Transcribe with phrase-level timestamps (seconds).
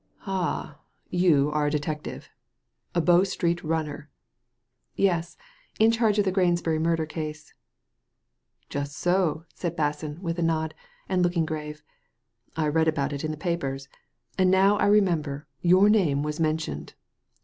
[0.25, 0.79] "Ah I
[1.11, 2.27] You are a detective.
[2.95, 4.09] A Bow Street Runner.""
[4.95, 5.37] Yes.
[5.79, 7.53] In charge of the Grangebury murder case."
[8.67, 10.73] "Just sol" said Basson, with a nod,
[11.07, 11.83] and looking grave."
[12.57, 13.89] I read about it in the papers;
[14.39, 16.95] and now I remember, your name was mentioned.